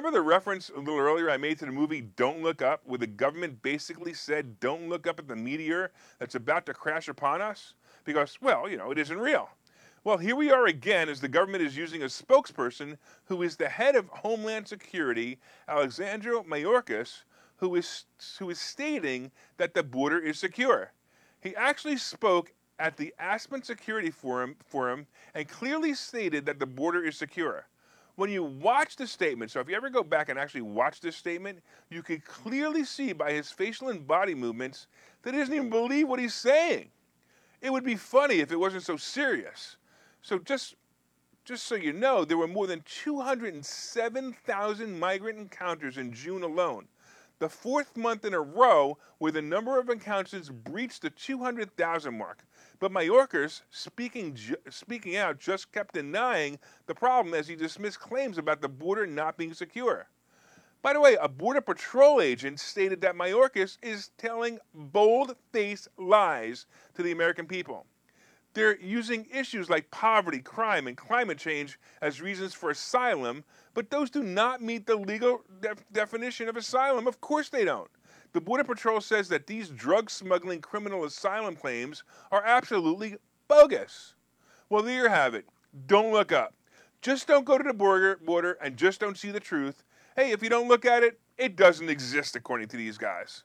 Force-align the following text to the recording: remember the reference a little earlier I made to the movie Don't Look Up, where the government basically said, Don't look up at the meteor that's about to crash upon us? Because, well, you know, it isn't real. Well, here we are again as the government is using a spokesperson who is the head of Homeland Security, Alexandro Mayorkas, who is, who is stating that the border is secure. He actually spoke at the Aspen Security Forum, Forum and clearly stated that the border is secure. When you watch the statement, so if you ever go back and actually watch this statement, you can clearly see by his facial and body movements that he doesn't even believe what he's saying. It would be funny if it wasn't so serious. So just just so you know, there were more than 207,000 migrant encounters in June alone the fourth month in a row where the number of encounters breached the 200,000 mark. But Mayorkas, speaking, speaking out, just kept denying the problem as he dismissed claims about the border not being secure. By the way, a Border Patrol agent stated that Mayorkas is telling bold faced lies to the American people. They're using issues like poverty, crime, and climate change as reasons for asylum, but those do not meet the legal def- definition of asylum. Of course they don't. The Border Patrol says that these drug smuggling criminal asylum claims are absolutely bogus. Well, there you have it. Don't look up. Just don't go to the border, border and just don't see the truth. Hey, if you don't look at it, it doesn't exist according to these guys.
remember 0.00 0.18
the 0.18 0.22
reference 0.22 0.70
a 0.70 0.78
little 0.78 0.98
earlier 0.98 1.30
I 1.30 1.36
made 1.36 1.58
to 1.58 1.66
the 1.66 1.72
movie 1.72 2.00
Don't 2.00 2.42
Look 2.42 2.62
Up, 2.62 2.80
where 2.86 2.96
the 2.96 3.06
government 3.06 3.60
basically 3.60 4.14
said, 4.14 4.58
Don't 4.58 4.88
look 4.88 5.06
up 5.06 5.18
at 5.18 5.28
the 5.28 5.36
meteor 5.36 5.92
that's 6.18 6.34
about 6.34 6.64
to 6.66 6.72
crash 6.72 7.08
upon 7.08 7.42
us? 7.42 7.74
Because, 8.04 8.38
well, 8.40 8.66
you 8.66 8.78
know, 8.78 8.90
it 8.90 8.98
isn't 8.98 9.18
real. 9.18 9.50
Well, 10.02 10.16
here 10.16 10.36
we 10.36 10.50
are 10.50 10.64
again 10.64 11.10
as 11.10 11.20
the 11.20 11.28
government 11.28 11.64
is 11.64 11.76
using 11.76 12.02
a 12.02 12.06
spokesperson 12.06 12.96
who 13.26 13.42
is 13.42 13.56
the 13.56 13.68
head 13.68 13.94
of 13.94 14.08
Homeland 14.08 14.68
Security, 14.68 15.38
Alexandro 15.68 16.44
Mayorkas, 16.44 17.24
who 17.56 17.74
is, 17.74 18.06
who 18.38 18.48
is 18.48 18.58
stating 18.58 19.30
that 19.58 19.74
the 19.74 19.82
border 19.82 20.18
is 20.18 20.38
secure. 20.38 20.92
He 21.42 21.54
actually 21.54 21.98
spoke 21.98 22.54
at 22.78 22.96
the 22.96 23.12
Aspen 23.18 23.62
Security 23.62 24.10
Forum, 24.10 24.56
Forum 24.64 25.06
and 25.34 25.46
clearly 25.46 25.92
stated 25.92 26.46
that 26.46 26.58
the 26.58 26.64
border 26.64 27.04
is 27.04 27.18
secure. 27.18 27.66
When 28.16 28.30
you 28.30 28.42
watch 28.42 28.96
the 28.96 29.06
statement, 29.06 29.50
so 29.50 29.60
if 29.60 29.68
you 29.68 29.76
ever 29.76 29.90
go 29.90 30.02
back 30.02 30.28
and 30.28 30.38
actually 30.38 30.62
watch 30.62 31.00
this 31.00 31.16
statement, 31.16 31.60
you 31.88 32.02
can 32.02 32.20
clearly 32.20 32.84
see 32.84 33.12
by 33.12 33.32
his 33.32 33.50
facial 33.50 33.88
and 33.88 34.06
body 34.06 34.34
movements 34.34 34.86
that 35.22 35.32
he 35.34 35.40
doesn't 35.40 35.54
even 35.54 35.70
believe 35.70 36.08
what 36.08 36.20
he's 36.20 36.34
saying. 36.34 36.90
It 37.60 37.72
would 37.72 37.84
be 37.84 37.96
funny 37.96 38.40
if 38.40 38.52
it 38.52 38.58
wasn't 38.58 38.84
so 38.84 38.96
serious. 38.96 39.76
So 40.22 40.38
just 40.38 40.76
just 41.46 41.64
so 41.64 41.74
you 41.74 41.94
know, 41.94 42.24
there 42.24 42.36
were 42.36 42.46
more 42.46 42.66
than 42.66 42.82
207,000 42.84 44.98
migrant 44.98 45.38
encounters 45.38 45.96
in 45.96 46.12
June 46.12 46.42
alone 46.42 46.86
the 47.40 47.48
fourth 47.48 47.96
month 47.96 48.24
in 48.24 48.34
a 48.34 48.40
row 48.40 48.96
where 49.18 49.32
the 49.32 49.42
number 49.42 49.80
of 49.80 49.88
encounters 49.88 50.50
breached 50.50 51.02
the 51.02 51.10
200,000 51.10 52.16
mark. 52.16 52.44
But 52.80 52.92
Mayorkas, 52.92 53.60
speaking, 53.70 54.36
speaking 54.70 55.16
out, 55.16 55.38
just 55.38 55.70
kept 55.70 55.94
denying 55.94 56.58
the 56.86 56.94
problem 56.94 57.34
as 57.34 57.46
he 57.46 57.54
dismissed 57.54 58.00
claims 58.00 58.38
about 58.38 58.62
the 58.62 58.68
border 58.68 59.06
not 59.06 59.36
being 59.36 59.52
secure. 59.52 60.08
By 60.82 60.94
the 60.94 61.00
way, 61.00 61.18
a 61.20 61.28
Border 61.28 61.60
Patrol 61.60 62.22
agent 62.22 62.58
stated 62.58 63.02
that 63.02 63.14
Mayorkas 63.14 63.76
is 63.82 64.10
telling 64.16 64.58
bold 64.72 65.36
faced 65.52 65.88
lies 65.98 66.64
to 66.94 67.02
the 67.02 67.12
American 67.12 67.46
people. 67.46 67.84
They're 68.54 68.80
using 68.80 69.26
issues 69.32 69.68
like 69.68 69.90
poverty, 69.90 70.40
crime, 70.40 70.86
and 70.86 70.96
climate 70.96 71.36
change 71.36 71.78
as 72.00 72.22
reasons 72.22 72.54
for 72.54 72.70
asylum, 72.70 73.44
but 73.74 73.90
those 73.90 74.08
do 74.10 74.22
not 74.22 74.62
meet 74.62 74.86
the 74.86 74.96
legal 74.96 75.42
def- 75.60 75.84
definition 75.92 76.48
of 76.48 76.56
asylum. 76.56 77.06
Of 77.06 77.20
course 77.20 77.50
they 77.50 77.64
don't. 77.64 77.90
The 78.32 78.40
Border 78.40 78.62
Patrol 78.62 79.00
says 79.00 79.28
that 79.28 79.48
these 79.48 79.70
drug 79.70 80.08
smuggling 80.08 80.60
criminal 80.60 81.04
asylum 81.04 81.56
claims 81.56 82.04
are 82.30 82.44
absolutely 82.44 83.16
bogus. 83.48 84.14
Well, 84.68 84.84
there 84.84 85.02
you 85.02 85.08
have 85.08 85.34
it. 85.34 85.46
Don't 85.88 86.12
look 86.12 86.30
up. 86.30 86.54
Just 87.02 87.26
don't 87.26 87.44
go 87.44 87.58
to 87.58 87.64
the 87.64 87.74
border, 87.74 88.20
border 88.24 88.56
and 88.62 88.76
just 88.76 89.00
don't 89.00 89.18
see 89.18 89.32
the 89.32 89.40
truth. 89.40 89.82
Hey, 90.14 90.30
if 90.30 90.44
you 90.44 90.48
don't 90.48 90.68
look 90.68 90.84
at 90.84 91.02
it, 91.02 91.18
it 91.38 91.56
doesn't 91.56 91.88
exist 91.88 92.36
according 92.36 92.68
to 92.68 92.76
these 92.76 92.98
guys. 92.98 93.42